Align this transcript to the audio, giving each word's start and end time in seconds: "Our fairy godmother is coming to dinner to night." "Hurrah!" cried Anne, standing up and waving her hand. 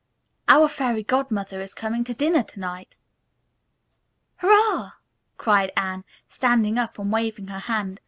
"Our 0.47 0.67
fairy 0.67 1.03
godmother 1.03 1.61
is 1.61 1.75
coming 1.75 2.03
to 2.05 2.15
dinner 2.15 2.41
to 2.41 2.59
night." 2.59 2.95
"Hurrah!" 4.37 4.93
cried 5.37 5.71
Anne, 5.77 6.05
standing 6.27 6.79
up 6.79 6.97
and 6.97 7.11
waving 7.13 7.49
her 7.49 7.59
hand. 7.59 7.99